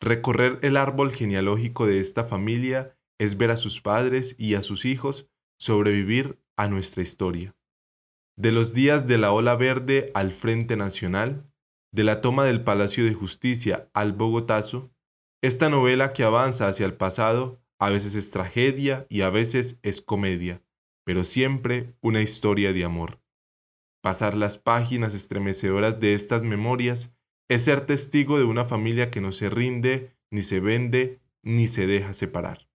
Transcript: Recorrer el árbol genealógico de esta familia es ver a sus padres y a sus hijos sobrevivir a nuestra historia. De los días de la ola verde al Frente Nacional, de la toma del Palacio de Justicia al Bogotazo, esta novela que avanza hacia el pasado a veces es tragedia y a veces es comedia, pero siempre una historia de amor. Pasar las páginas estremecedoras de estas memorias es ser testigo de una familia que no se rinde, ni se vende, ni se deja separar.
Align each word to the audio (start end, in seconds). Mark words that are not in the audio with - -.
Recorrer 0.00 0.58
el 0.62 0.76
árbol 0.76 1.12
genealógico 1.12 1.86
de 1.86 2.00
esta 2.00 2.24
familia 2.24 2.96
es 3.18 3.36
ver 3.36 3.50
a 3.50 3.56
sus 3.56 3.80
padres 3.80 4.36
y 4.38 4.54
a 4.54 4.62
sus 4.62 4.84
hijos 4.84 5.28
sobrevivir 5.58 6.38
a 6.56 6.68
nuestra 6.68 7.02
historia. 7.02 7.54
De 8.36 8.52
los 8.52 8.74
días 8.74 9.06
de 9.06 9.16
la 9.16 9.32
ola 9.32 9.56
verde 9.56 10.10
al 10.14 10.32
Frente 10.32 10.76
Nacional, 10.76 11.50
de 11.92 12.04
la 12.04 12.20
toma 12.20 12.44
del 12.44 12.62
Palacio 12.62 13.04
de 13.04 13.14
Justicia 13.14 13.88
al 13.94 14.12
Bogotazo, 14.12 14.90
esta 15.42 15.70
novela 15.70 16.12
que 16.12 16.24
avanza 16.24 16.68
hacia 16.68 16.84
el 16.84 16.94
pasado 16.94 17.62
a 17.78 17.90
veces 17.90 18.14
es 18.14 18.30
tragedia 18.30 19.06
y 19.08 19.22
a 19.22 19.30
veces 19.30 19.78
es 19.82 20.00
comedia, 20.00 20.62
pero 21.04 21.24
siempre 21.24 21.94
una 22.00 22.20
historia 22.20 22.72
de 22.72 22.84
amor. 22.84 23.20
Pasar 24.02 24.34
las 24.34 24.58
páginas 24.58 25.14
estremecedoras 25.14 26.00
de 26.00 26.14
estas 26.14 26.42
memorias 26.42 27.15
es 27.48 27.64
ser 27.64 27.82
testigo 27.82 28.38
de 28.38 28.44
una 28.44 28.64
familia 28.64 29.10
que 29.10 29.20
no 29.20 29.32
se 29.32 29.48
rinde, 29.48 30.16
ni 30.30 30.42
se 30.42 30.60
vende, 30.60 31.20
ni 31.42 31.68
se 31.68 31.86
deja 31.86 32.12
separar. 32.12 32.65